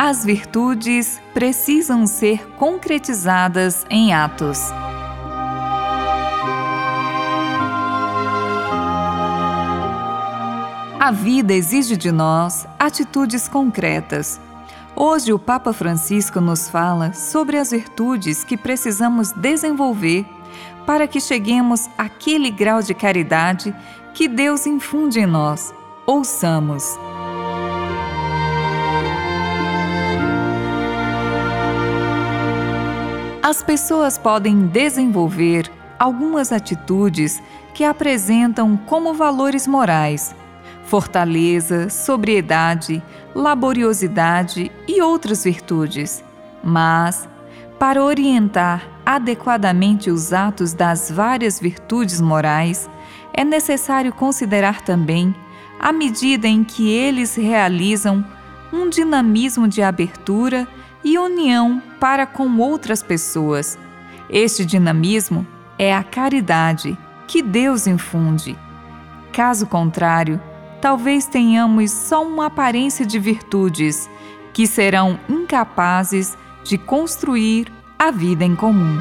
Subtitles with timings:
[0.00, 4.60] As virtudes precisam ser concretizadas em atos.
[11.00, 14.40] A vida exige de nós atitudes concretas.
[14.94, 20.24] Hoje, o Papa Francisco nos fala sobre as virtudes que precisamos desenvolver
[20.86, 23.74] para que cheguemos àquele grau de caridade
[24.14, 25.74] que Deus infunde em nós.
[26.06, 26.84] Ouçamos.
[33.48, 40.36] As pessoas podem desenvolver algumas atitudes que apresentam como valores morais
[40.84, 43.02] fortaleza, sobriedade,
[43.34, 46.22] laboriosidade e outras virtudes.
[46.62, 47.26] Mas,
[47.78, 52.86] para orientar adequadamente os atos das várias virtudes morais,
[53.32, 55.34] é necessário considerar também
[55.80, 58.22] a medida em que eles realizam
[58.70, 60.68] um dinamismo de abertura
[61.04, 63.78] e união para com outras pessoas.
[64.28, 65.46] Este dinamismo
[65.78, 66.96] é a caridade
[67.26, 68.58] que Deus infunde.
[69.32, 70.40] Caso contrário,
[70.80, 74.08] talvez tenhamos só uma aparência de virtudes
[74.52, 79.00] que serão incapazes de construir a vida em comum.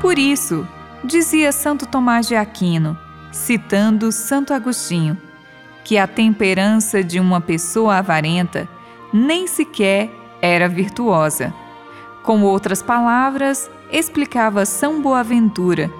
[0.00, 0.68] Por isso,
[1.02, 2.96] dizia Santo Tomás de Aquino,
[3.32, 5.18] citando Santo Agostinho,
[5.84, 8.68] que a temperança de uma pessoa avarenta
[9.12, 11.54] nem sequer era virtuosa.
[12.22, 15.90] Com outras palavras, explicava São Boaventura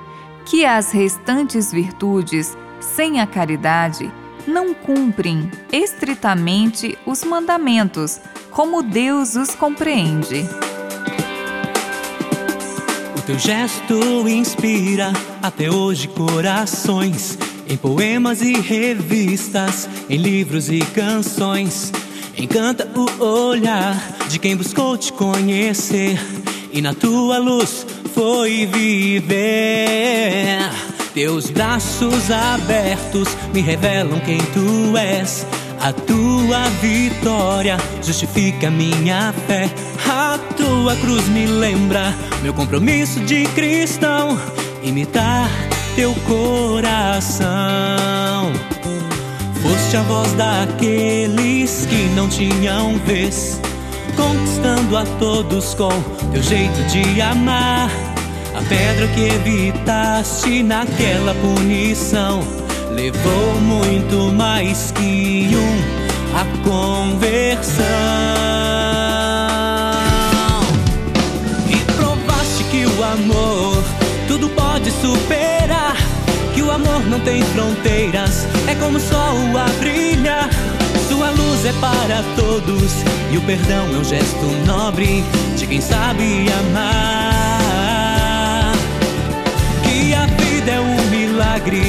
[0.45, 4.13] que as restantes virtudes, sem a caridade,
[4.47, 10.47] não cumprem estritamente os mandamentos, como Deus os compreende.
[13.17, 15.13] O teu gesto inspira
[15.43, 21.93] até hoje corações, em poemas e revistas, em livros e canções.
[22.37, 23.97] Encanta o olhar
[24.29, 26.19] de quem buscou te conhecer
[26.73, 30.59] e na tua luz foi viver.
[31.15, 35.47] Teus braços abertos me revelam quem tu és.
[35.81, 39.71] A tua vitória justifica minha fé.
[40.09, 44.37] A tua cruz me lembra meu compromisso de cristão.
[44.83, 45.49] Imitar
[45.95, 47.45] teu coração.
[49.63, 53.61] Foste a voz daqueles que não tinham vez
[54.17, 55.91] conquistando a todos com
[56.33, 57.91] teu jeito de amar.
[58.55, 62.41] A pedra que evitaste naquela punição
[62.91, 66.05] levou muito mais que um
[66.37, 67.85] a conversão.
[77.15, 80.51] Não tem fronteiras, é como o sol a brilhar
[81.09, 82.93] sua luz é para todos
[83.31, 85.23] e o perdão é um gesto nobre
[85.57, 87.13] de quem sabe amar.
[89.85, 91.85] Que a vida é um milagre,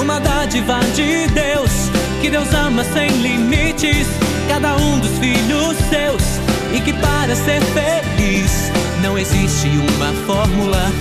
[0.00, 1.90] uma dádiva de Deus.
[2.20, 4.06] Que Deus ama sem limites
[4.48, 6.22] cada um dos filhos seus.
[6.72, 8.70] E que para ser feliz
[9.02, 10.92] não existe uma fórmula,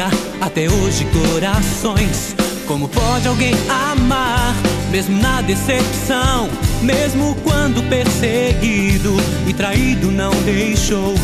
[0.00, 2.36] até hoje corações.
[2.66, 4.54] Como pode alguém amar,
[4.90, 6.48] mesmo na decepção?
[6.82, 9.16] Mesmo quando perseguido
[9.46, 11.14] e traído, não deixou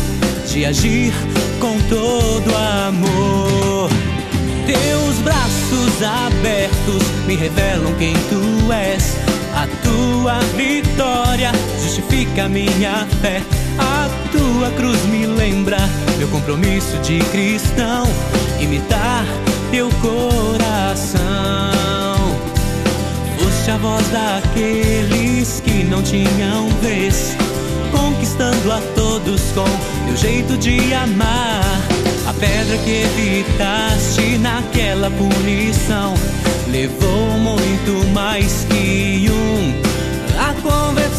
[0.51, 1.13] de agir
[1.59, 3.89] com todo amor.
[4.65, 9.15] Teus braços abertos me revelam quem tu és.
[9.55, 11.51] A tua vitória
[11.81, 13.41] justifica minha fé.
[13.77, 15.77] A tua cruz me lembra
[16.17, 18.05] meu compromisso de cristão,
[18.59, 19.25] imitar
[19.71, 21.25] teu coração.
[23.37, 27.35] Foste a voz daqueles que não tinham vez,
[27.91, 29.65] conquistando a todos com
[30.07, 31.63] teu jeito de amar.
[32.27, 36.13] A pedra que evitaste naquela punição
[36.67, 39.73] levou muito mais que um
[40.39, 41.14] a conversão.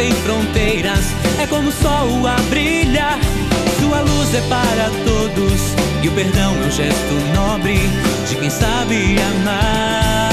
[0.00, 1.04] Tem fronteiras,
[1.38, 3.18] é como o sol a brilhar.
[3.78, 5.60] Sua luz é para todos
[6.02, 7.78] e o perdão é um gesto nobre
[8.26, 10.32] de quem sabe amar.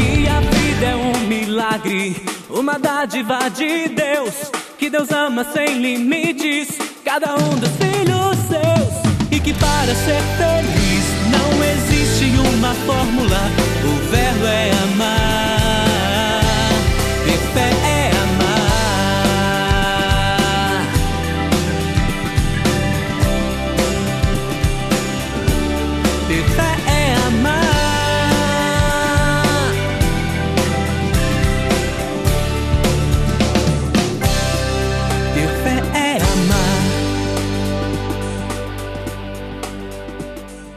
[0.00, 2.16] E a vida é um milagre,
[2.48, 4.50] uma dádiva de Deus.
[4.78, 8.94] Que Deus ama sem limites, cada um dos filhos seus.
[9.30, 12.24] E que para ser feliz não existe
[12.54, 13.50] uma fórmula,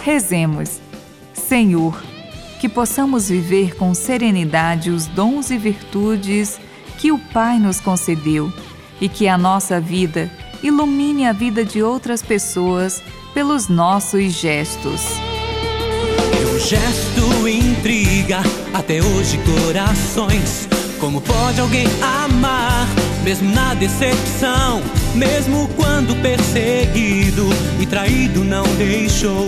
[0.08, 0.80] Rezemos.
[1.34, 2.02] Senhor,
[2.60, 6.60] que possamos viver com serenidade os dons e virtudes
[6.98, 8.52] que o Pai nos concedeu
[9.00, 10.32] e que a nossa vida
[10.64, 13.04] ilumine a vida de outras pessoas
[13.34, 15.27] pelos nossos gestos.
[16.58, 18.40] Teu gesto intriga
[18.74, 20.68] até hoje corações.
[21.00, 22.88] Como pode alguém amar,
[23.24, 24.82] mesmo na decepção?
[25.14, 27.48] Mesmo quando perseguido
[27.80, 29.46] e traído, não deixou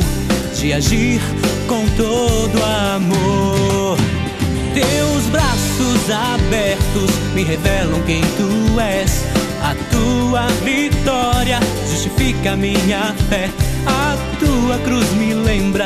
[0.55, 1.19] de agir
[1.67, 2.63] com todo
[2.93, 3.97] amor.
[4.75, 9.25] Teus braços abertos me revelam quem tu és.
[9.63, 11.59] A tua vitória
[11.89, 13.49] justifica minha fé.
[13.87, 15.85] A tua cruz me lembra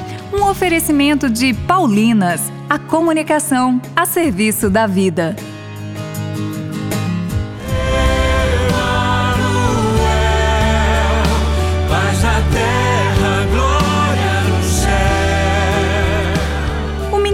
[0.33, 5.35] um oferecimento de Paulinas, a comunicação a serviço da vida.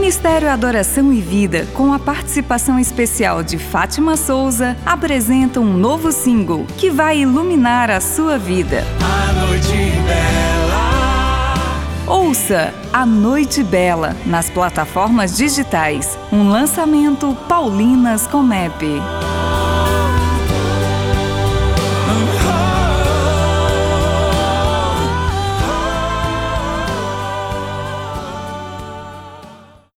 [0.07, 6.65] Ministério Adoração e Vida, com a participação especial de Fátima Souza, apresenta um novo single
[6.77, 8.83] que vai iluminar a sua vida.
[9.01, 10.56] A Noite Bela.
[12.07, 16.17] Ouça A Noite Bela nas plataformas digitais.
[16.31, 18.81] Um lançamento Paulinas Comep.